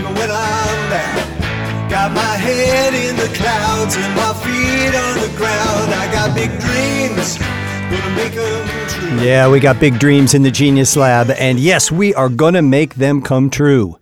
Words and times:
even 0.00 0.14
when 0.14 0.30
I'm 0.30 0.90
down. 0.90 1.90
Got 1.90 2.12
my 2.12 2.36
head 2.36 2.94
in 2.94 3.16
the 3.16 3.28
clouds 3.36 3.96
and 3.96 4.14
my 4.16 4.32
feet 4.42 4.94
on 4.96 5.14
the 5.20 5.36
ground. 5.36 5.92
I 5.92 6.10
got 6.10 6.34
big 6.34 6.50
dreams. 6.60 7.38
Yeah, 9.22 9.50
we 9.50 9.60
got 9.60 9.78
big 9.78 9.98
dreams 9.98 10.32
in 10.32 10.42
the 10.42 10.50
Genius 10.50 10.96
Lab, 10.96 11.30
and 11.30 11.58
yes, 11.58 11.90
we 11.90 12.14
are 12.14 12.28
going 12.28 12.54
to 12.54 12.62
make 12.62 12.94
them 12.94 13.20
come 13.20 13.50
true. 13.50 13.98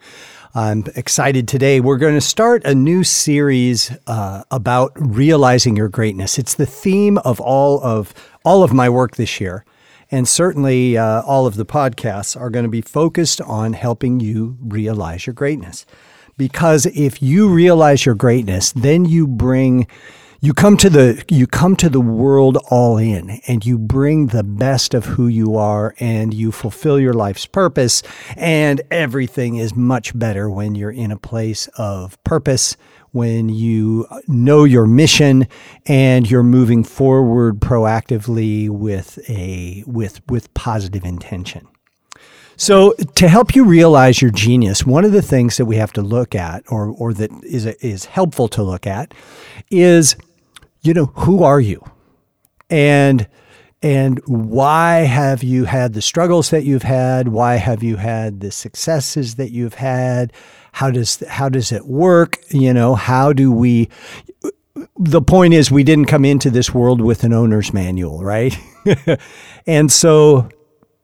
I'm 0.54 0.84
excited 0.94 1.48
today. 1.48 1.80
We're 1.80 1.98
going 1.98 2.14
to 2.14 2.20
start 2.20 2.64
a 2.64 2.74
new 2.74 3.02
series 3.02 3.90
uh, 4.06 4.44
about 4.50 4.92
realizing 4.94 5.76
your 5.76 5.88
greatness. 5.88 6.38
It's 6.38 6.54
the 6.54 6.66
theme 6.66 7.18
of 7.18 7.40
all 7.40 7.82
of 7.82 8.14
all 8.44 8.62
of 8.62 8.72
my 8.72 8.88
work 8.88 9.16
this 9.16 9.40
year, 9.40 9.64
and 10.10 10.26
certainly 10.26 10.96
uh, 10.96 11.22
all 11.22 11.46
of 11.46 11.56
the 11.56 11.66
podcasts 11.66 12.38
are 12.38 12.50
going 12.50 12.64
to 12.64 12.70
be 12.70 12.80
focused 12.80 13.40
on 13.40 13.72
helping 13.72 14.20
you 14.20 14.56
realize 14.60 15.26
your 15.26 15.34
greatness. 15.34 15.86
Because 16.36 16.86
if 16.86 17.20
you 17.20 17.48
realize 17.48 18.06
your 18.06 18.14
greatness, 18.14 18.72
then 18.72 19.04
you 19.04 19.26
bring 19.26 19.86
you 20.40 20.54
come 20.54 20.76
to 20.76 20.88
the 20.88 21.24
you 21.28 21.48
come 21.48 21.74
to 21.74 21.88
the 21.88 22.00
world 22.00 22.58
all 22.70 22.96
in 22.96 23.40
and 23.48 23.66
you 23.66 23.76
bring 23.76 24.28
the 24.28 24.44
best 24.44 24.94
of 24.94 25.04
who 25.04 25.26
you 25.26 25.56
are 25.56 25.96
and 25.98 26.32
you 26.32 26.52
fulfill 26.52 27.00
your 27.00 27.12
life's 27.12 27.44
purpose 27.44 28.04
and 28.36 28.80
everything 28.88 29.56
is 29.56 29.74
much 29.74 30.16
better 30.16 30.48
when 30.48 30.76
you're 30.76 30.92
in 30.92 31.10
a 31.10 31.18
place 31.18 31.66
of 31.76 32.22
purpose 32.22 32.76
when 33.12 33.48
you 33.48 34.06
know 34.26 34.64
your 34.64 34.86
mission 34.86 35.46
and 35.86 36.30
you're 36.30 36.42
moving 36.42 36.84
forward 36.84 37.60
proactively 37.60 38.68
with 38.68 39.18
a 39.28 39.82
with 39.86 40.20
with 40.28 40.52
positive 40.54 41.04
intention 41.04 41.66
so, 42.60 42.94
to 43.14 43.28
help 43.28 43.54
you 43.54 43.64
realize 43.64 44.20
your 44.20 44.32
genius, 44.32 44.84
one 44.84 45.04
of 45.04 45.12
the 45.12 45.22
things 45.22 45.58
that 45.58 45.66
we 45.66 45.76
have 45.76 45.92
to 45.92 46.02
look 46.02 46.34
at, 46.34 46.64
or, 46.68 46.88
or 46.88 47.14
that 47.14 47.30
is, 47.44 47.66
is 47.66 48.06
helpful 48.06 48.48
to 48.48 48.64
look 48.64 48.84
at, 48.84 49.14
is 49.70 50.16
you 50.82 50.92
know, 50.92 51.06
who 51.06 51.44
are 51.44 51.60
you? 51.60 51.84
And 52.68 53.28
and 53.82 54.20
why 54.26 55.00
have 55.00 55.42
you 55.42 55.64
had 55.64 55.94
the 55.94 56.02
struggles 56.02 56.50
that 56.50 56.64
you've 56.64 56.82
had? 56.82 57.28
Why 57.28 57.56
have 57.56 57.82
you 57.82 57.96
had 57.96 58.40
the 58.40 58.50
successes 58.50 59.36
that 59.36 59.52
you've 59.52 59.74
had? 59.74 60.32
How 60.72 60.90
does 60.90 61.22
how 61.28 61.48
does 61.48 61.70
it 61.70 61.86
work? 61.86 62.38
You 62.50 62.74
know, 62.74 62.94
how 62.94 63.32
do 63.32 63.52
we 63.52 63.88
the 64.96 65.22
point 65.22 65.54
is 65.54 65.70
we 65.70 65.84
didn't 65.84 66.06
come 66.06 66.24
into 66.24 66.50
this 66.50 66.74
world 66.74 67.00
with 67.00 67.24
an 67.24 67.32
owner's 67.32 67.72
manual, 67.72 68.24
right? 68.24 68.56
and 69.66 69.90
so 69.92 70.48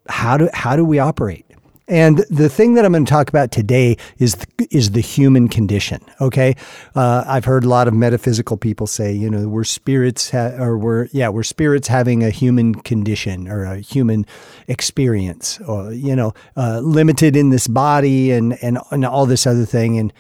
how 0.08 0.36
do 0.36 0.48
how 0.52 0.74
do 0.74 0.84
we 0.84 0.98
operate? 0.98 1.46
And 1.86 2.18
the 2.30 2.48
thing 2.48 2.74
that 2.74 2.84
I'm 2.86 2.92
going 2.92 3.04
to 3.04 3.10
talk 3.10 3.28
about 3.28 3.50
today 3.50 3.98
is 4.18 4.36
the, 4.36 4.68
is 4.70 4.92
the 4.92 5.02
human 5.02 5.48
condition. 5.48 6.00
Okay, 6.18 6.56
uh, 6.94 7.24
I've 7.26 7.44
heard 7.44 7.64
a 7.64 7.68
lot 7.68 7.88
of 7.88 7.94
metaphysical 7.94 8.56
people 8.56 8.86
say, 8.86 9.12
you 9.12 9.28
know, 9.28 9.48
we're 9.48 9.64
spirits, 9.64 10.30
ha- 10.30 10.56
or 10.58 10.78
we're 10.78 11.08
yeah, 11.12 11.28
we're 11.28 11.42
spirits 11.42 11.88
having 11.88 12.24
a 12.24 12.30
human 12.30 12.74
condition 12.74 13.48
or 13.48 13.64
a 13.64 13.80
human 13.80 14.24
experience, 14.66 15.60
or 15.60 15.92
you 15.92 16.16
know, 16.16 16.32
uh, 16.56 16.80
limited 16.80 17.36
in 17.36 17.50
this 17.50 17.68
body 17.68 18.30
and 18.30 18.56
and 18.62 18.78
and 18.90 19.04
all 19.04 19.26
this 19.26 19.46
other 19.46 19.66
thing. 19.66 19.98
And 19.98 20.10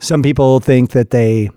some 0.00 0.22
people 0.22 0.60
think 0.60 0.90
that 0.90 1.08
they 1.10 1.48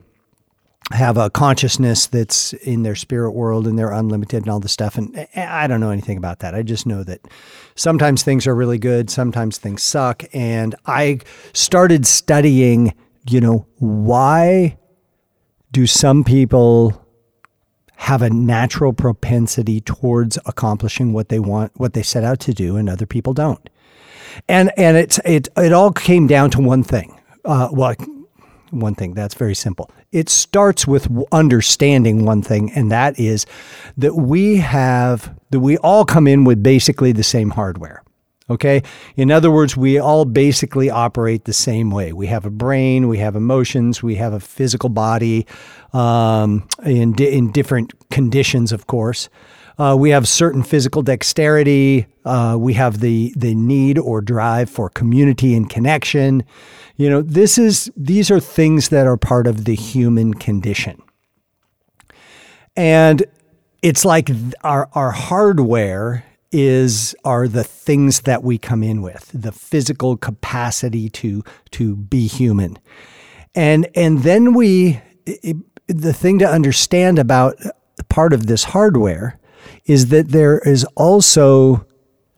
have 0.91 1.17
a 1.17 1.29
consciousness 1.29 2.07
that's 2.07 2.53
in 2.53 2.83
their 2.83 2.95
spirit 2.95 3.31
world 3.31 3.67
and 3.67 3.77
they're 3.77 3.91
unlimited 3.91 4.43
and 4.43 4.49
all 4.49 4.59
this 4.59 4.71
stuff. 4.71 4.97
And 4.97 5.27
I 5.35 5.67
don't 5.67 5.79
know 5.79 5.89
anything 5.89 6.17
about 6.17 6.39
that. 6.39 6.55
I 6.55 6.61
just 6.61 6.85
know 6.85 7.03
that 7.03 7.21
sometimes 7.75 8.23
things 8.23 8.47
are 8.47 8.55
really 8.55 8.77
good, 8.77 9.09
sometimes 9.09 9.57
things 9.57 9.83
suck. 9.83 10.23
And 10.33 10.75
I 10.85 11.19
started 11.53 12.05
studying, 12.05 12.93
you 13.29 13.41
know, 13.41 13.65
why 13.77 14.77
do 15.71 15.87
some 15.87 16.23
people 16.23 17.01
have 17.95 18.23
a 18.23 18.29
natural 18.31 18.93
propensity 18.93 19.79
towards 19.79 20.37
accomplishing 20.47 21.13
what 21.13 21.29
they 21.29 21.39
want, 21.39 21.71
what 21.75 21.93
they 21.93 22.01
set 22.01 22.23
out 22.23 22.39
to 22.39 22.51
do, 22.51 22.75
and 22.75 22.89
other 22.89 23.05
people 23.05 23.31
don't. 23.31 23.69
And 24.49 24.71
and 24.75 24.97
it's 24.97 25.19
it 25.23 25.49
it 25.55 25.71
all 25.71 25.91
came 25.91 26.25
down 26.25 26.49
to 26.51 26.61
one 26.61 26.83
thing. 26.83 27.19
Uh, 27.45 27.69
well, 27.71 27.95
one 28.71 28.95
thing. 28.95 29.13
That's 29.13 29.35
very 29.35 29.55
simple. 29.55 29.91
It 30.11 30.29
starts 30.29 30.87
with 30.87 31.07
understanding 31.31 32.25
one 32.25 32.41
thing, 32.41 32.71
and 32.73 32.91
that 32.91 33.19
is 33.19 33.45
that 33.97 34.15
we 34.15 34.57
have, 34.57 35.37
that 35.51 35.59
we 35.59 35.77
all 35.77 36.05
come 36.05 36.27
in 36.27 36.43
with 36.43 36.63
basically 36.63 37.11
the 37.11 37.23
same 37.23 37.51
hardware. 37.51 38.03
Okay. 38.49 38.83
In 39.15 39.31
other 39.31 39.49
words, 39.49 39.77
we 39.77 39.97
all 39.97 40.25
basically 40.25 40.89
operate 40.89 41.45
the 41.45 41.53
same 41.53 41.89
way. 41.89 42.11
We 42.11 42.27
have 42.27 42.45
a 42.45 42.49
brain, 42.49 43.07
we 43.07 43.19
have 43.19 43.37
emotions, 43.37 44.03
we 44.03 44.15
have 44.15 44.33
a 44.33 44.41
physical 44.41 44.89
body 44.89 45.47
um, 45.93 46.67
in, 46.83 47.13
di- 47.13 47.31
in 47.31 47.53
different 47.53 47.93
conditions, 48.09 48.73
of 48.73 48.87
course. 48.87 49.29
Uh, 49.81 49.95
we 49.95 50.11
have 50.11 50.27
certain 50.27 50.61
physical 50.61 51.01
dexterity. 51.01 52.05
Uh, 52.23 52.55
we 52.59 52.75
have 52.75 52.99
the 52.99 53.33
the 53.35 53.55
need 53.55 53.97
or 53.97 54.21
drive 54.21 54.69
for 54.69 54.89
community 54.89 55.55
and 55.55 55.71
connection. 55.71 56.43
You 56.97 57.09
know, 57.09 57.23
this 57.23 57.57
is 57.57 57.91
these 57.97 58.29
are 58.29 58.39
things 58.39 58.89
that 58.89 59.07
are 59.07 59.17
part 59.17 59.47
of 59.47 59.65
the 59.65 59.73
human 59.73 60.35
condition. 60.35 61.01
And 62.75 63.23
it's 63.81 64.05
like 64.05 64.29
our 64.63 64.87
our 64.93 65.09
hardware 65.09 66.25
is 66.51 67.15
are 67.25 67.47
the 67.47 67.63
things 67.63 68.21
that 68.21 68.43
we 68.43 68.59
come 68.59 68.83
in 68.83 69.01
with, 69.01 69.31
the 69.33 69.51
physical 69.51 70.15
capacity 70.15 71.09
to 71.09 71.43
to 71.71 71.95
be 71.95 72.27
human. 72.27 72.77
And 73.55 73.87
and 73.95 74.19
then 74.19 74.53
we 74.53 75.01
it, 75.25 75.57
the 75.87 76.13
thing 76.13 76.37
to 76.37 76.47
understand 76.47 77.17
about 77.17 77.57
part 78.09 78.31
of 78.31 78.45
this 78.45 78.65
hardware 78.65 79.39
is 79.85 80.07
that 80.07 80.29
there 80.29 80.59
is 80.59 80.83
also 80.95 81.85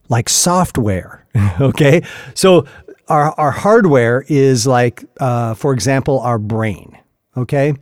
like 0.09 0.29
software. 0.29 1.25
okay. 1.61 2.03
So 2.33 2.65
our, 3.07 3.31
our 3.33 3.51
hardware 3.51 4.23
is 4.27 4.65
like, 4.67 5.03
uh, 5.19 5.53
for 5.53 5.73
example, 5.73 6.19
our 6.19 6.39
brain. 6.39 6.97
Okay. 7.35 7.73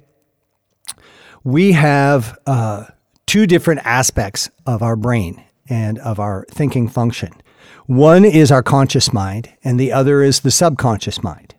We 1.43 1.71
have 1.73 2.37
uh, 2.45 2.85
two 3.25 3.47
different 3.47 3.81
aspects 3.83 4.49
of 4.65 4.81
our 4.81 4.95
brain 4.95 5.43
and 5.69 5.99
of 5.99 6.19
our 6.19 6.45
thinking 6.51 6.87
function. 6.87 7.31
One 7.87 8.25
is 8.25 8.51
our 8.51 8.63
conscious 8.63 9.11
mind, 9.11 9.49
and 9.63 9.79
the 9.79 9.91
other 9.91 10.21
is 10.21 10.41
the 10.41 10.51
subconscious 10.51 11.23
mind. 11.23 11.55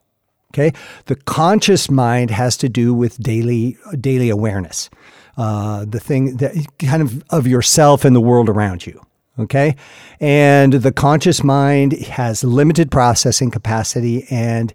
Okay, 0.52 0.72
the 1.06 1.16
conscious 1.16 1.90
mind 1.90 2.30
has 2.30 2.58
to 2.58 2.68
do 2.68 2.92
with 2.92 3.18
daily 3.18 3.78
daily 3.98 4.28
awareness, 4.28 4.90
uh, 5.36 5.84
the 5.84 6.00
thing 6.00 6.36
that 6.36 6.54
kind 6.78 7.02
of 7.02 7.22
of 7.30 7.46
yourself 7.46 8.04
and 8.04 8.14
the 8.14 8.20
world 8.20 8.48
around 8.48 8.86
you. 8.86 9.00
Okay. 9.38 9.76
And 10.20 10.74
the 10.74 10.92
conscious 10.92 11.42
mind 11.42 11.94
has 11.94 12.44
limited 12.44 12.90
processing 12.90 13.50
capacity 13.50 14.26
and 14.30 14.74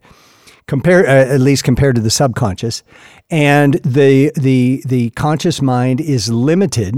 compare 0.67 1.05
uh, 1.05 1.33
at 1.33 1.39
least 1.39 1.63
compared 1.63 1.95
to 1.95 2.01
the 2.01 2.09
subconscious. 2.09 2.83
And 3.29 3.75
the 3.75 4.31
the 4.35 4.83
the 4.85 5.11
conscious 5.11 5.61
mind 5.61 6.01
is 6.01 6.29
limited 6.29 6.95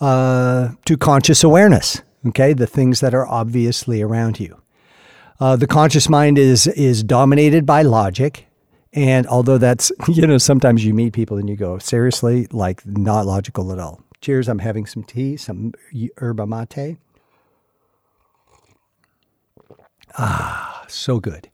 uh, 0.00 0.70
to 0.86 0.96
conscious 0.96 1.44
awareness. 1.44 2.02
Okay, 2.28 2.52
the 2.52 2.66
things 2.66 3.00
that 3.00 3.14
are 3.14 3.26
obviously 3.26 4.02
around 4.02 4.40
you. 4.40 4.60
Uh, 5.38 5.56
the 5.56 5.66
conscious 5.66 6.08
mind 6.08 6.38
is 6.38 6.66
is 6.66 7.02
dominated 7.02 7.64
by 7.64 7.82
logic, 7.82 8.46
and 8.92 9.26
although 9.26 9.58
that's 9.58 9.92
you 10.08 10.26
know 10.26 10.38
sometimes 10.38 10.84
you 10.84 10.94
meet 10.94 11.12
people 11.12 11.36
and 11.36 11.48
you 11.48 11.56
go 11.56 11.78
seriously 11.78 12.46
like 12.52 12.84
not 12.86 13.26
logical 13.26 13.72
at 13.72 13.78
all. 13.78 14.02
Cheers. 14.20 14.48
I'm 14.48 14.58
having 14.58 14.84
some 14.84 15.02
tea, 15.02 15.36
some 15.38 15.72
yerba 15.92 16.46
mate. 16.46 16.98
Ah, 20.18 20.84
so 20.88 21.20
good. 21.20 21.48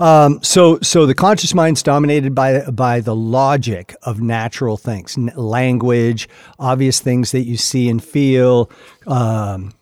Um, 0.00 0.42
so, 0.42 0.78
so 0.80 1.06
the 1.06 1.14
conscious 1.14 1.54
mind's 1.54 1.82
dominated 1.82 2.34
by 2.34 2.62
by 2.70 3.00
the 3.00 3.14
logic 3.14 3.94
of 4.02 4.20
natural 4.20 4.76
things, 4.76 5.16
language, 5.36 6.28
obvious 6.58 7.00
things 7.00 7.32
that 7.32 7.44
you 7.44 7.56
see 7.56 7.88
and 7.88 8.02
feel, 8.02 8.70
um, 9.06 9.72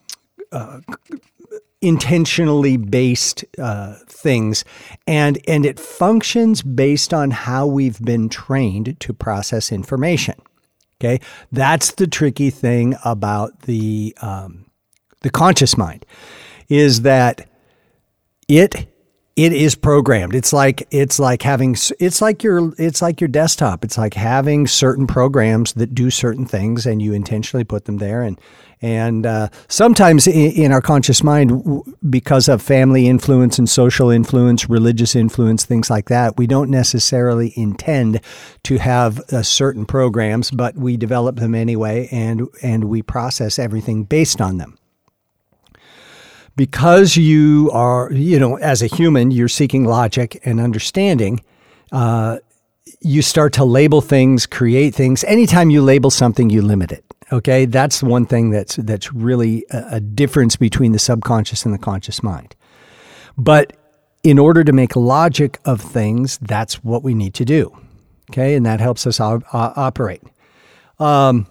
uh, 0.51 0.81
intentionally 1.83 2.77
based 2.77 3.43
uh, 3.59 3.95
things, 4.07 4.65
and 5.05 5.37
and 5.47 5.65
it 5.65 5.79
functions 5.79 6.61
based 6.61 7.13
on 7.13 7.31
how 7.31 7.67
we've 7.67 8.01
been 8.01 8.29
trained 8.29 8.99
to 9.01 9.13
process 9.13 9.71
information. 9.71 10.35
Okay, 10.99 11.19
that's 11.51 11.91
the 11.91 12.07
tricky 12.07 12.49
thing 12.49 12.95
about 13.03 13.63
the 13.63 14.15
um, 14.21 14.65
the 15.21 15.29
conscious 15.29 15.77
mind, 15.77 16.05
is 16.69 17.01
that 17.01 17.49
it 18.47 18.87
it 19.35 19.51
is 19.51 19.73
programmed. 19.73 20.35
It's 20.35 20.53
like 20.53 20.87
it's 20.91 21.17
like 21.17 21.41
having 21.41 21.75
it's 21.99 22.21
like 22.21 22.43
your 22.43 22.71
it's 22.77 23.01
like 23.01 23.19
your 23.19 23.27
desktop. 23.27 23.83
It's 23.83 23.97
like 23.97 24.13
having 24.13 24.67
certain 24.67 25.07
programs 25.07 25.73
that 25.73 25.95
do 25.95 26.11
certain 26.11 26.45
things, 26.45 26.85
and 26.85 27.01
you 27.01 27.13
intentionally 27.13 27.63
put 27.63 27.85
them 27.85 27.97
there. 27.97 28.21
And 28.21 28.39
and 28.79 29.25
uh, 29.25 29.47
sometimes 29.69 30.27
in, 30.27 30.51
in, 30.51 30.71
our 30.73 30.81
conscious 30.81 31.23
mind, 31.23 31.83
because 32.09 32.49
of 32.49 32.61
family 32.61 33.07
influence 33.07 33.57
and 33.57 33.67
social 33.67 34.09
influence, 34.09 34.69
religious 34.69 35.15
influence, 35.15 35.63
things 35.63 35.89
like 35.89 36.09
that, 36.09 36.37
we 36.37 36.47
don't 36.47 36.69
necessarily 36.69 37.53
intend 37.55 38.19
to 38.63 38.77
have 38.79 39.19
uh, 39.31 39.41
certain 39.41 39.85
programs, 39.85 40.51
but 40.51 40.75
we 40.75 40.97
develop 40.97 41.37
them 41.37 41.55
anyway, 41.55 42.07
and 42.11 42.47
and 42.61 42.83
we 42.83 43.01
process 43.01 43.57
everything 43.57 44.03
based 44.03 44.41
on 44.41 44.57
them 44.57 44.77
because 46.55 47.17
you 47.17 47.69
are, 47.73 48.11
you 48.11 48.39
know, 48.39 48.57
as 48.57 48.81
a 48.81 48.87
human, 48.87 49.31
you're 49.31 49.47
seeking 49.47 49.85
logic 49.85 50.39
and 50.45 50.59
understanding. 50.59 51.43
Uh, 51.91 52.37
you 53.01 53.21
start 53.21 53.53
to 53.53 53.65
label 53.65 54.01
things, 54.01 54.45
create 54.45 54.95
things. 54.95 55.23
Anytime 55.25 55.69
you 55.69 55.81
label 55.81 56.09
something, 56.09 56.49
you 56.49 56.61
limit 56.61 56.91
it. 56.91 57.03
Okay, 57.31 57.65
that's 57.65 58.03
one 58.03 58.25
thing 58.25 58.51
that's 58.51 58.75
that's 58.75 59.11
really 59.13 59.65
a, 59.71 59.95
a 59.95 59.99
difference 59.99 60.55
between 60.55 60.91
the 60.91 60.99
subconscious 60.99 61.65
and 61.65 61.73
the 61.73 61.79
conscious 61.79 62.21
mind. 62.21 62.55
But 63.37 63.73
in 64.23 64.37
order 64.37 64.63
to 64.63 64.71
make 64.71 64.95
logic 64.95 65.59
of 65.65 65.81
things, 65.81 66.37
that's 66.37 66.83
what 66.83 67.03
we 67.03 67.13
need 67.13 67.33
to 67.35 67.45
do. 67.45 67.75
Okay, 68.29 68.55
and 68.55 68.65
that 68.65 68.79
helps 68.79 69.07
us 69.07 69.19
op- 69.19 69.43
operate. 69.51 70.21
Um, 70.99 71.47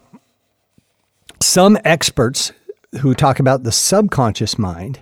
some 1.41 1.77
experts 1.85 2.53
who 3.01 3.15
talk 3.15 3.39
about 3.39 3.63
the 3.63 3.73
subconscious 3.73 4.59
mind 4.59 5.01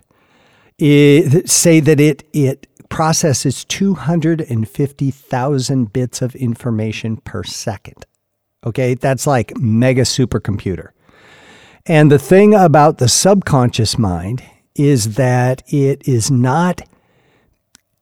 say 0.78 1.80
that 1.80 2.00
it 2.00 2.22
it 2.32 2.66
processes 2.88 3.64
250,000 3.66 5.92
bits 5.92 6.22
of 6.22 6.34
information 6.34 7.18
per 7.18 7.44
second. 7.44 8.06
Okay, 8.64 8.94
that's 8.94 9.26
like 9.26 9.52
mega 9.58 10.00
supercomputer. 10.02 10.88
And 11.86 12.10
the 12.10 12.18
thing 12.18 12.54
about 12.54 12.98
the 12.98 13.08
subconscious 13.08 13.98
mind 13.98 14.42
is 14.74 15.14
that 15.14 15.62
it 15.72 16.06
is 16.06 16.30
not 16.30 16.82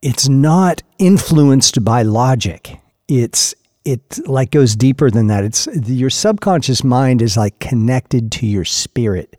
it's 0.00 0.28
not 0.28 0.82
influenced 0.98 1.84
by 1.84 2.02
logic. 2.02 2.78
It's 3.08 3.54
it 3.88 4.28
like 4.28 4.50
goes 4.50 4.76
deeper 4.76 5.10
than 5.10 5.28
that. 5.28 5.44
It's 5.44 5.66
your 5.86 6.10
subconscious 6.10 6.84
mind 6.84 7.22
is 7.22 7.36
like 7.36 7.58
connected 7.58 8.30
to 8.32 8.46
your 8.46 8.64
spirit. 8.64 9.36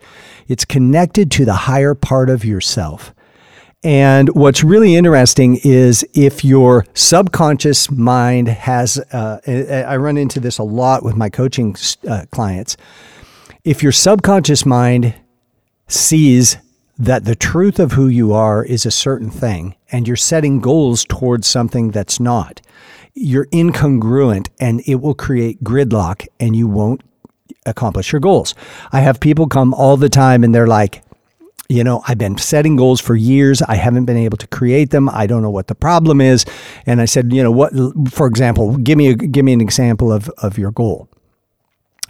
It's 0.47 0.65
connected 0.65 1.29
to 1.31 1.45
the 1.45 1.53
higher 1.53 1.93
part 1.93 2.29
of 2.29 2.43
yourself. 2.43 3.13
And 3.83 4.29
what's 4.35 4.63
really 4.63 4.95
interesting 4.95 5.59
is 5.63 6.05
if 6.13 6.43
your 6.43 6.85
subconscious 6.95 7.91
mind 7.91 8.47
has, 8.49 8.97
uh, 9.13 9.39
I 9.47 9.95
run 9.97 10.17
into 10.17 10.39
this 10.39 10.57
a 10.57 10.63
lot 10.63 11.03
with 11.03 11.15
my 11.15 11.29
coaching 11.29 11.75
uh, 12.09 12.25
clients. 12.31 12.75
If 13.63 13.83
your 13.83 13.93
subconscious 13.93 14.65
mind 14.65 15.13
sees 15.87 16.57
that 16.97 17.23
the 17.23 17.35
truth 17.35 17.79
of 17.79 17.93
who 17.93 18.07
you 18.07 18.33
are 18.33 18.65
is 18.65 18.85
a 18.85 18.91
certain 18.91 19.29
thing 19.29 19.75
and 19.91 20.07
you're 20.07 20.17
setting 20.17 20.59
goals 20.59 21.05
towards 21.05 21.47
something 21.47 21.91
that's 21.91 22.19
not, 22.19 22.61
you're 23.19 23.47
incongruent 23.47 24.47
and 24.59 24.81
it 24.85 24.95
will 24.95 25.13
create 25.13 25.61
gridlock 25.61 26.25
and 26.39 26.55
you 26.55 26.67
won't 26.67 27.01
accomplish 27.65 28.13
your 28.13 28.21
goals. 28.21 28.55
I 28.93 29.01
have 29.01 29.19
people 29.19 29.47
come 29.47 29.73
all 29.73 29.97
the 29.97 30.09
time 30.09 30.43
and 30.43 30.55
they're 30.55 30.67
like, 30.67 31.03
you 31.67 31.83
know, 31.83 32.01
I've 32.07 32.17
been 32.17 32.37
setting 32.37 32.77
goals 32.77 33.01
for 33.01 33.15
years. 33.15 33.61
I 33.61 33.75
haven't 33.75 34.05
been 34.05 34.17
able 34.17 34.37
to 34.37 34.47
create 34.47 34.89
them. 34.91 35.09
I 35.09 35.27
don't 35.27 35.41
know 35.41 35.49
what 35.49 35.67
the 35.67 35.75
problem 35.75 36.21
is. 36.21 36.45
And 36.85 37.01
I 37.01 37.05
said, 37.05 37.31
you 37.31 37.43
know, 37.43 37.51
what, 37.51 37.73
for 38.09 38.25
example, 38.25 38.77
give 38.77 38.97
me 38.97 39.09
a, 39.09 39.15
give 39.15 39.45
me 39.45 39.53
an 39.53 39.61
example 39.61 40.11
of, 40.11 40.29
of 40.37 40.57
your 40.57 40.71
goal. 40.71 41.09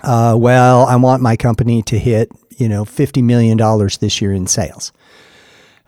Uh, 0.02 0.36
well, 0.38 0.86
I 0.86 0.96
want 0.96 1.22
my 1.22 1.36
company 1.36 1.82
to 1.84 1.98
hit, 1.98 2.32
you 2.56 2.70
know, 2.70 2.86
$50 2.86 3.22
million 3.24 3.58
this 4.00 4.22
year 4.22 4.32
in 4.32 4.48
sales. 4.48 4.94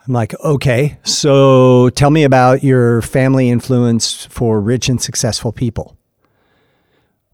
I'm 0.08 0.14
like, 0.14 0.34
okay, 0.40 0.98
so 1.04 1.90
tell 1.92 2.10
me 2.10 2.24
about 2.24 2.64
your 2.64 3.04
family 3.04 3.50
influence 3.50 4.26
for 4.26 4.60
rich 4.60 4.90
and 4.90 5.00
successful 5.00 5.52
people. 5.52 5.96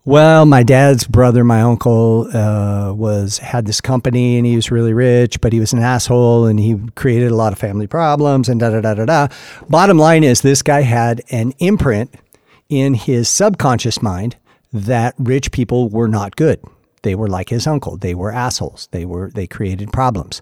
Well, 0.04 0.46
my 0.46 0.64
dad's 0.64 1.06
brother, 1.06 1.44
my 1.44 1.62
uncle, 1.62 2.30
uh, 2.34 2.94
was 2.94 3.38
had 3.40 3.66
this 3.66 3.80
company 3.80 4.38
and 4.38 4.46
he 4.46 4.56
was 4.56 4.70
really 4.72 4.94
rich, 4.94 5.40
but 5.40 5.54
he 5.54 5.60
was 5.60 5.72
an 5.74 5.80
asshole 5.80 6.46
and 6.46 6.60
he 6.60 6.78
created 6.96 7.32
a 7.32 7.36
lot 7.36 7.54
of 7.54 7.60
family 7.60 7.88
problems 7.88 8.50
and 8.50 8.60
da 8.60 8.70
da 8.70 8.82
da 8.82 8.94
da 8.94 9.06
da. 9.06 9.28
Bottom 9.70 9.98
line 9.98 10.24
is, 10.24 10.42
this 10.42 10.62
guy 10.62 10.82
had 10.82 11.22
an 11.30 11.54
imprint 11.60 12.16
in 12.70 12.94
his 12.94 13.30
subconscious 13.30 14.02
mind 14.02 14.36
that 14.74 15.14
rich 15.18 15.52
people 15.52 15.90
were 15.90 16.08
not 16.08 16.36
good. 16.36 16.62
They 17.04 17.16
were 17.16 17.28
like 17.28 17.50
his 17.50 17.66
uncle. 17.66 17.96
They 17.98 18.14
were 18.14 18.34
assholes. 18.34 18.90
They 18.92 19.06
were 19.06 19.32
they 19.34 19.48
created 19.48 19.94
problems 19.94 20.42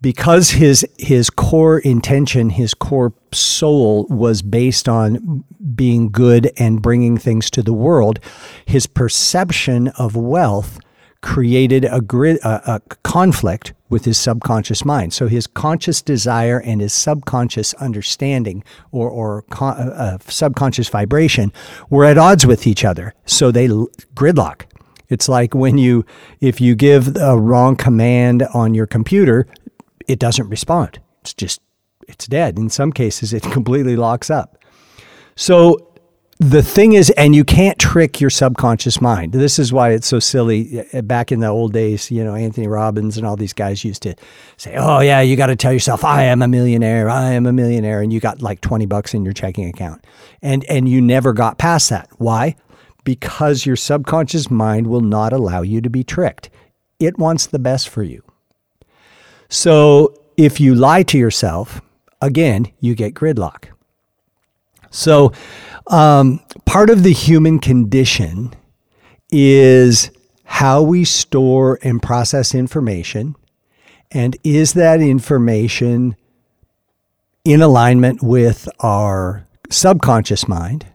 because 0.00 0.50
his 0.50 0.86
his 0.98 1.30
core 1.30 1.78
intention, 1.78 2.50
his 2.50 2.74
core 2.74 3.12
soul 3.32 4.06
was 4.08 4.42
based 4.42 4.88
on 4.88 5.44
being 5.74 6.10
good 6.10 6.50
and 6.58 6.82
bringing 6.82 7.16
things 7.16 7.50
to 7.50 7.62
the 7.62 7.72
world, 7.72 8.20
his 8.64 8.86
perception 8.86 9.88
of 9.88 10.16
wealth 10.16 10.78
created 11.22 11.84
a, 11.90 12.00
grid, 12.00 12.38
a, 12.44 12.74
a 12.74 12.80
conflict 13.02 13.72
with 13.88 14.04
his 14.04 14.16
subconscious 14.16 14.84
mind. 14.84 15.12
So 15.12 15.26
his 15.26 15.46
conscious 15.46 16.00
desire 16.02 16.60
and 16.60 16.80
his 16.80 16.92
subconscious 16.92 17.74
understanding 17.74 18.62
or, 18.92 19.10
or 19.10 19.42
con, 19.50 19.76
uh, 19.76 19.92
uh 19.92 20.18
subconscious 20.28 20.88
vibration 20.88 21.52
were 21.90 22.04
at 22.04 22.18
odds 22.18 22.46
with 22.46 22.66
each 22.66 22.84
other. 22.84 23.14
So 23.24 23.50
they 23.50 23.66
gridlock. 23.66 24.62
It's 25.08 25.28
like 25.28 25.54
when 25.54 25.78
you, 25.78 26.04
if 26.40 26.60
you 26.60 26.74
give 26.74 27.16
a 27.16 27.38
wrong 27.38 27.76
command 27.76 28.42
on 28.54 28.74
your 28.74 28.86
computer, 28.86 29.46
it 30.08 30.18
doesn't 30.18 30.48
respond. 30.48 31.00
It's 31.22 31.34
just, 31.34 31.60
it's 32.08 32.26
dead. 32.26 32.58
In 32.58 32.70
some 32.70 32.92
cases, 32.92 33.32
it 33.32 33.42
completely 33.52 33.96
locks 33.96 34.30
up. 34.30 34.58
So 35.34 35.86
the 36.38 36.62
thing 36.62 36.92
is, 36.92 37.08
and 37.10 37.34
you 37.34 37.44
can't 37.44 37.78
trick 37.78 38.20
your 38.20 38.28
subconscious 38.28 39.00
mind. 39.00 39.32
This 39.32 39.58
is 39.58 39.72
why 39.72 39.90
it's 39.90 40.06
so 40.06 40.18
silly. 40.18 40.84
Back 40.92 41.32
in 41.32 41.40
the 41.40 41.46
old 41.46 41.72
days, 41.72 42.10
you 42.10 42.22
know, 42.22 42.34
Anthony 42.34 42.68
Robbins 42.68 43.16
and 43.16 43.26
all 43.26 43.36
these 43.36 43.54
guys 43.54 43.84
used 43.84 44.02
to 44.02 44.14
say, 44.58 44.76
"Oh 44.76 45.00
yeah, 45.00 45.22
you 45.22 45.34
got 45.36 45.46
to 45.46 45.56
tell 45.56 45.72
yourself, 45.72 46.04
I 46.04 46.24
am 46.24 46.42
a 46.42 46.48
millionaire. 46.48 47.08
I 47.08 47.32
am 47.32 47.46
a 47.46 47.52
millionaire," 47.52 48.02
and 48.02 48.12
you 48.12 48.20
got 48.20 48.42
like 48.42 48.60
twenty 48.60 48.84
bucks 48.84 49.14
in 49.14 49.24
your 49.24 49.32
checking 49.32 49.66
account, 49.68 50.04
and 50.42 50.62
and 50.64 50.88
you 50.88 51.00
never 51.00 51.32
got 51.32 51.56
past 51.56 51.88
that. 51.88 52.10
Why? 52.18 52.54
Because 53.04 53.64
your 53.64 53.76
subconscious 53.76 54.50
mind 54.50 54.88
will 54.88 55.00
not 55.00 55.32
allow 55.32 55.62
you 55.62 55.80
to 55.80 55.88
be 55.88 56.04
tricked. 56.04 56.50
It 56.98 57.18
wants 57.18 57.46
the 57.46 57.58
best 57.58 57.88
for 57.88 58.02
you. 58.02 58.22
So 59.48 60.14
if 60.36 60.60
you 60.60 60.74
lie 60.74 61.02
to 61.04 61.18
yourself, 61.18 61.80
again, 62.20 62.72
you 62.80 62.94
get 62.94 63.14
gridlock. 63.14 63.66
So 64.90 65.32
um, 65.88 66.40
part 66.64 66.90
of 66.90 67.02
the 67.02 67.12
human 67.12 67.58
condition 67.58 68.54
is 69.30 70.10
how 70.44 70.82
we 70.82 71.04
store 71.04 71.78
and 71.82 72.02
process 72.02 72.54
information. 72.54 73.36
And 74.10 74.36
is 74.44 74.74
that 74.74 75.00
information 75.00 76.16
in 77.44 77.62
alignment 77.62 78.22
with 78.22 78.68
our 78.80 79.46
subconscious 79.70 80.48
mind, 80.48 80.86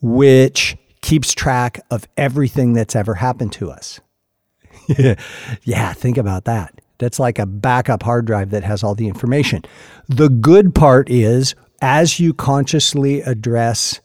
which 0.00 0.76
keeps 1.00 1.34
track 1.34 1.80
of 1.90 2.06
everything 2.16 2.74
that's 2.74 2.94
ever 2.94 3.14
happened 3.14 3.52
to 3.52 3.70
us? 3.70 4.00
yeah, 5.64 5.92
think 5.92 6.16
about 6.16 6.44
that. 6.44 6.80
That's 6.98 7.18
like 7.18 7.38
a 7.38 7.46
backup 7.46 8.02
hard 8.02 8.26
drive 8.26 8.50
that 8.50 8.64
has 8.64 8.82
all 8.82 8.94
the 8.94 9.08
information. 9.08 9.62
The 10.08 10.28
good 10.28 10.74
part 10.74 11.10
is 11.10 11.54
as 11.82 12.18
you 12.18 12.32
consciously 12.32 13.20
address 13.22 14.00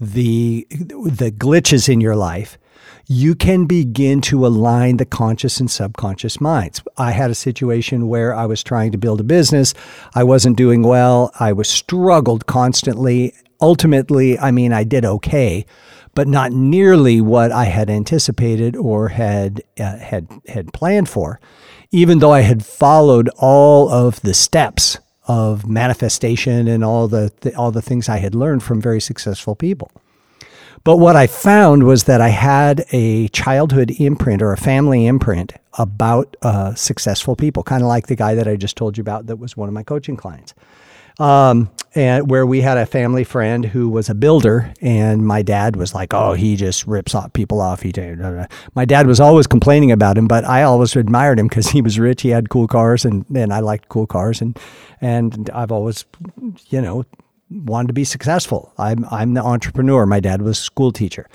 the 0.00 0.66
the 0.70 1.30
glitches 1.30 1.88
in 1.88 2.00
your 2.00 2.16
life, 2.16 2.58
you 3.06 3.34
can 3.34 3.66
begin 3.66 4.20
to 4.22 4.46
align 4.46 4.96
the 4.96 5.04
conscious 5.04 5.60
and 5.60 5.70
subconscious 5.70 6.40
minds. 6.40 6.82
I 6.96 7.12
had 7.12 7.30
a 7.30 7.34
situation 7.34 8.08
where 8.08 8.34
I 8.34 8.46
was 8.46 8.62
trying 8.62 8.92
to 8.92 8.98
build 8.98 9.20
a 9.20 9.24
business. 9.24 9.74
I 10.14 10.24
wasn't 10.24 10.56
doing 10.56 10.82
well. 10.82 11.30
I 11.38 11.52
was 11.52 11.68
struggled 11.68 12.46
constantly. 12.46 13.34
Ultimately, 13.60 14.38
I 14.38 14.50
mean, 14.50 14.72
I 14.72 14.84
did 14.84 15.04
okay, 15.04 15.64
but 16.14 16.28
not 16.28 16.52
nearly 16.52 17.20
what 17.20 17.52
I 17.52 17.64
had 17.64 17.88
anticipated 17.88 18.76
or 18.76 19.08
had 19.08 19.62
uh, 19.78 19.96
had 19.98 20.28
had 20.48 20.72
planned 20.72 21.08
for 21.08 21.40
even 21.94 22.18
though 22.18 22.32
I 22.32 22.40
had 22.40 22.66
followed 22.66 23.30
all 23.38 23.88
of 23.88 24.20
the 24.22 24.34
steps 24.34 24.98
of 25.28 25.68
manifestation 25.68 26.66
and 26.66 26.82
all 26.82 27.06
the, 27.06 27.32
the, 27.42 27.54
all 27.54 27.70
the 27.70 27.80
things 27.80 28.08
I 28.08 28.16
had 28.16 28.34
learned 28.34 28.64
from 28.64 28.80
very 28.80 29.00
successful 29.00 29.54
people. 29.54 29.92
But 30.82 30.96
what 30.96 31.14
I 31.14 31.28
found 31.28 31.84
was 31.84 32.04
that 32.04 32.20
I 32.20 32.30
had 32.30 32.84
a 32.90 33.28
childhood 33.28 33.92
imprint 34.00 34.42
or 34.42 34.52
a 34.52 34.56
family 34.56 35.06
imprint 35.06 35.52
about 35.78 36.36
uh, 36.42 36.74
successful 36.74 37.36
people, 37.36 37.62
kind 37.62 37.82
of 37.82 37.88
like 37.88 38.08
the 38.08 38.16
guy 38.16 38.34
that 38.34 38.48
I 38.48 38.56
just 38.56 38.76
told 38.76 38.98
you 38.98 39.00
about 39.00 39.26
that 39.26 39.36
was 39.36 39.56
one 39.56 39.68
of 39.68 39.72
my 39.72 39.84
coaching 39.84 40.16
clients. 40.16 40.52
Um, 41.18 41.70
and 41.94 42.28
where 42.28 42.44
we 42.44 42.60
had 42.60 42.76
a 42.76 42.86
family 42.86 43.22
friend 43.22 43.64
who 43.64 43.88
was 43.88 44.08
a 44.08 44.14
builder, 44.14 44.72
and 44.80 45.24
my 45.24 45.42
dad 45.42 45.76
was 45.76 45.94
like, 45.94 46.12
"Oh, 46.12 46.32
he 46.32 46.56
just 46.56 46.86
rips 46.88 47.14
off 47.14 47.32
people 47.32 47.60
off." 47.60 47.82
He 47.82 47.92
did. 47.92 48.18
My 48.74 48.84
dad 48.84 49.06
was 49.06 49.20
always 49.20 49.46
complaining 49.46 49.92
about 49.92 50.18
him, 50.18 50.26
but 50.26 50.44
I 50.44 50.64
always 50.64 50.96
admired 50.96 51.38
him 51.38 51.46
because 51.46 51.68
he 51.68 51.80
was 51.80 51.98
rich. 51.98 52.22
He 52.22 52.30
had 52.30 52.50
cool 52.50 52.66
cars, 52.66 53.04
and 53.04 53.24
and 53.34 53.52
I 53.52 53.60
liked 53.60 53.88
cool 53.88 54.08
cars, 54.08 54.40
and 54.40 54.58
and 55.00 55.48
I've 55.50 55.70
always, 55.70 56.04
you 56.70 56.80
know, 56.80 57.04
wanted 57.48 57.88
to 57.88 57.94
be 57.94 58.04
successful. 58.04 58.72
I'm 58.76 59.04
I'm 59.12 59.34
the 59.34 59.42
entrepreneur. 59.42 60.06
My 60.06 60.18
dad 60.18 60.42
was 60.42 60.58
a 60.58 60.62
school 60.62 60.90
teacher, 60.90 61.28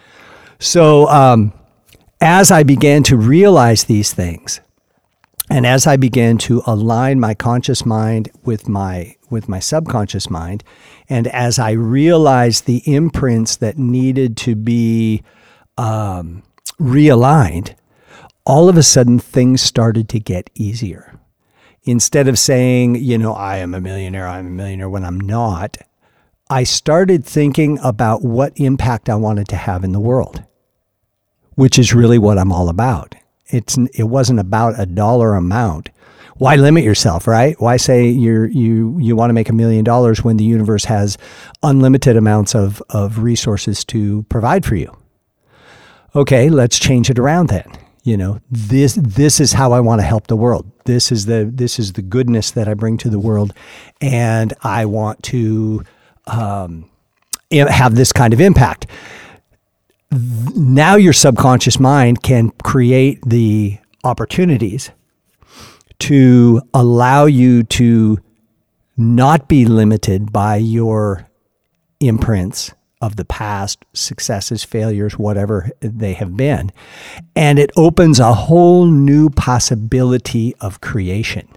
so 0.59 1.07
um, 1.07 1.53
as 2.19 2.51
I 2.51 2.63
began 2.63 3.03
to 3.03 3.15
realize 3.15 3.85
these 3.85 4.11
things, 4.11 4.59
and 5.49 5.65
as 5.65 5.87
I 5.87 5.97
began 5.97 6.37
to 6.39 6.61
align 6.65 7.19
my 7.19 7.33
conscious 7.33 7.85
mind 7.85 8.29
with 8.43 8.69
my 8.69 9.15
with 9.29 9.47
my 9.47 9.59
subconscious 9.59 10.29
mind, 10.29 10.63
and 11.07 11.27
as 11.27 11.59
I 11.59 11.71
realized 11.71 12.65
the 12.65 12.81
imprints 12.91 13.55
that 13.57 13.77
needed 13.77 14.37
to 14.37 14.55
be 14.55 15.23
um, 15.77 16.43
realigned, 16.79 17.75
all 18.45 18.69
of 18.69 18.77
a 18.77 18.83
sudden 18.83 19.19
things 19.19 19.61
started 19.61 20.09
to 20.09 20.19
get 20.19 20.49
easier. 20.55 21.19
Instead 21.83 22.27
of 22.27 22.39
saying, 22.39 22.95
you 22.95 23.17
know, 23.17 23.33
I 23.33 23.57
am 23.57 23.73
a 23.73 23.81
millionaire, 23.81 24.27
I'm 24.27 24.47
a 24.47 24.51
millionaire 24.51 24.89
when 24.89 25.05
I'm 25.05 25.19
not, 25.19 25.77
I 26.49 26.63
started 26.63 27.23
thinking 27.23 27.77
about 27.83 28.23
what 28.23 28.53
impact 28.55 29.09
I 29.09 29.15
wanted 29.15 29.47
to 29.49 29.55
have 29.55 29.83
in 29.83 29.91
the 29.91 29.99
world, 29.99 30.43
which 31.53 31.77
is 31.77 31.93
really 31.93 32.17
what 32.17 32.39
I'm 32.39 32.51
all 32.51 32.69
about. 32.69 33.15
It's 33.49 33.77
it 33.93 34.03
wasn't 34.03 34.39
about 34.39 34.79
a 34.79 34.85
dollar 34.85 35.35
amount 35.35 35.89
why 36.39 36.55
limit 36.55 36.85
yourself, 36.85 37.27
right? 37.27 37.59
Why 37.59 37.75
say 37.75 38.07
you're 38.07 38.47
you 38.47 38.97
you 38.97 39.15
want 39.15 39.29
to 39.29 39.33
make 39.33 39.49
a 39.49 39.53
million 39.53 39.83
dollars 39.83 40.23
when 40.23 40.37
the 40.37 40.45
universe 40.45 40.85
has 40.85 41.17
unlimited 41.63 42.15
amounts 42.15 42.55
of 42.55 42.81
of 42.89 43.19
resources 43.19 43.83
to 43.85 44.23
provide 44.23 44.65
for 44.65 44.75
you? 44.75 44.95
Okay, 46.15 46.49
let's 46.49 46.79
change 46.79 47.09
it 47.09 47.19
around 47.19 47.49
then. 47.49 47.69
You 48.03 48.15
know, 48.15 48.39
this 48.49 48.95
this 48.95 49.41
is 49.41 49.51
how 49.51 49.73
I 49.73 49.81
want 49.81 49.99
to 49.99 50.05
help 50.07 50.27
the 50.27 50.37
world. 50.37 50.65
This 50.85 51.11
is 51.11 51.25
the 51.25 51.49
this 51.53 51.77
is 51.77 51.93
the 51.93 52.01
goodness 52.01 52.51
that 52.51 52.69
I 52.69 52.73
bring 52.73 52.97
to 52.99 53.09
the 53.09 53.19
world, 53.19 53.53
and 53.99 54.53
I 54.63 54.85
want 54.85 55.21
to 55.23 55.83
um, 56.25 56.89
have 57.51 57.95
this 57.95 58.13
kind 58.13 58.33
of 58.33 58.39
impact. 58.39 58.87
Now 60.11 60.95
your 60.95 61.13
subconscious 61.13 61.79
mind 61.79 62.23
can 62.23 62.49
create 62.63 63.19
the 63.25 63.77
opportunities 64.03 64.91
to 65.99 66.61
allow 66.73 67.25
you 67.25 67.63
to 67.63 68.17
not 68.97 69.47
be 69.47 69.65
limited 69.65 70.31
by 70.31 70.55
your 70.55 71.27
imprints 71.99 72.73
of 73.01 73.15
the 73.15 73.25
past, 73.25 73.85
successes, 73.93 74.63
failures, 74.63 75.17
whatever 75.17 75.69
they 75.79 76.13
have 76.13 76.35
been. 76.35 76.71
And 77.35 77.59
it 77.59 77.71
opens 77.77 78.19
a 78.19 78.33
whole 78.33 78.85
new 78.85 79.29
possibility 79.29 80.53
of 80.55 80.81
creation. 80.81 81.47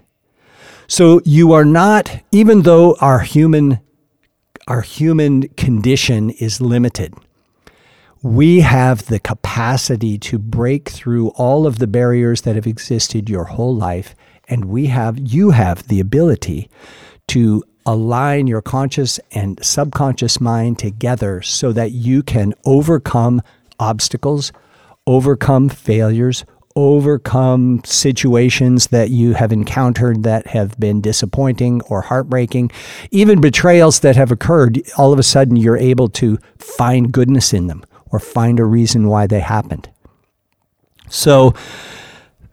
So 0.87 1.21
you 1.25 1.53
are 1.53 1.65
not, 1.65 2.23
even 2.31 2.61
though 2.61 2.95
our 3.01 3.19
human, 3.19 3.79
our 4.67 4.81
human 4.81 5.49
condition 5.49 6.29
is 6.29 6.61
limited, 6.61 7.13
we 8.23 8.61
have 8.61 9.07
the 9.07 9.19
capacity 9.19 10.17
to 10.17 10.39
break 10.39 10.87
through 10.89 11.27
all 11.31 11.67
of 11.67 11.79
the 11.79 11.87
barriers 11.87 12.43
that 12.43 12.55
have 12.55 12.65
existed 12.65 13.29
your 13.29 13.43
whole 13.43 13.75
life 13.75 14.15
and 14.47 14.63
we 14.63 14.85
have 14.87 15.19
you 15.19 15.51
have 15.51 15.85
the 15.89 15.99
ability 15.99 16.69
to 17.27 17.61
align 17.85 18.47
your 18.47 18.61
conscious 18.61 19.19
and 19.31 19.59
subconscious 19.61 20.39
mind 20.39 20.79
together 20.79 21.41
so 21.41 21.73
that 21.73 21.91
you 21.91 22.23
can 22.23 22.53
overcome 22.63 23.41
obstacles, 23.77 24.53
overcome 25.05 25.67
failures, 25.67 26.45
overcome 26.77 27.81
situations 27.83 28.87
that 28.87 29.09
you 29.09 29.33
have 29.33 29.51
encountered 29.51 30.23
that 30.23 30.47
have 30.47 30.79
been 30.79 31.01
disappointing 31.01 31.81
or 31.89 32.01
heartbreaking, 32.01 32.71
even 33.11 33.41
betrayals 33.41 33.99
that 33.99 34.15
have 34.15 34.31
occurred. 34.31 34.81
All 34.97 35.11
of 35.11 35.19
a 35.19 35.23
sudden, 35.23 35.57
you're 35.57 35.77
able 35.77 36.07
to 36.09 36.37
find 36.57 37.11
goodness 37.11 37.53
in 37.53 37.67
them 37.67 37.83
or 38.13 38.19
find 38.19 38.61
a 38.61 38.65
reason 38.65 39.09
why 39.09 39.27
they 39.27 39.41
happened. 39.41 39.89
So, 41.09 41.53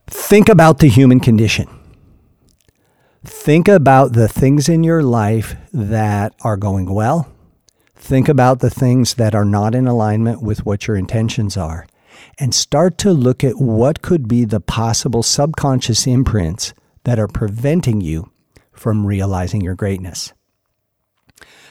think 0.08 0.48
about 0.48 0.80
the 0.80 0.88
human 0.88 1.20
condition 1.20 1.68
Think 3.24 3.68
about 3.68 4.14
the 4.14 4.28
things 4.28 4.66
in 4.66 4.82
your 4.82 5.02
life 5.02 5.54
that 5.74 6.34
are 6.40 6.56
going 6.56 6.86
well. 6.86 7.30
Think 7.94 8.30
about 8.30 8.60
the 8.60 8.70
things 8.70 9.14
that 9.14 9.34
are 9.34 9.44
not 9.44 9.74
in 9.74 9.86
alignment 9.86 10.40
with 10.40 10.64
what 10.64 10.86
your 10.86 10.96
intentions 10.96 11.54
are. 11.58 11.86
And 12.38 12.54
start 12.54 12.96
to 12.98 13.12
look 13.12 13.44
at 13.44 13.60
what 13.60 14.00
could 14.00 14.26
be 14.26 14.46
the 14.46 14.60
possible 14.60 15.22
subconscious 15.22 16.06
imprints 16.06 16.72
that 17.04 17.18
are 17.18 17.28
preventing 17.28 18.00
you 18.00 18.30
from 18.72 19.06
realizing 19.06 19.60
your 19.60 19.74
greatness. 19.74 20.32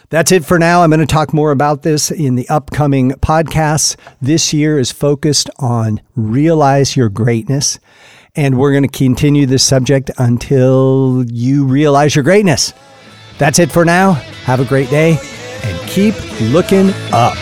That's 0.09 0.31
it 0.31 0.43
for 0.43 0.57
now. 0.57 0.81
I'm 0.81 0.89
going 0.89 0.99
to 1.01 1.05
talk 1.05 1.33
more 1.33 1.51
about 1.51 1.83
this 1.83 2.09
in 2.09 2.35
the 2.35 2.49
upcoming 2.49 3.11
podcasts. 3.11 3.95
This 4.19 4.53
year 4.53 4.79
is 4.79 4.91
focused 4.91 5.51
on 5.59 6.01
realize 6.15 6.95
your 6.95 7.09
greatness. 7.09 7.79
And 8.35 8.57
we're 8.57 8.71
going 8.71 8.89
to 8.89 8.97
continue 8.97 9.45
this 9.45 9.63
subject 9.63 10.09
until 10.17 11.25
you 11.27 11.65
realize 11.65 12.15
your 12.15 12.23
greatness. 12.23 12.73
That's 13.37 13.59
it 13.59 13.71
for 13.71 13.85
now. 13.85 14.13
Have 14.45 14.59
a 14.59 14.65
great 14.65 14.89
day 14.89 15.19
and 15.63 15.89
keep 15.89 16.15
looking 16.41 16.91
up. 17.11 17.37